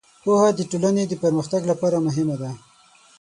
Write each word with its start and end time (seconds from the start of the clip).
پوهه 0.23 0.49
د 0.55 0.59
ټولنې 0.71 1.03
د 1.07 1.13
پرمختګ 1.23 1.61
لپاره 1.71 1.97
مهمه 2.07 2.35
ده. 2.41 2.51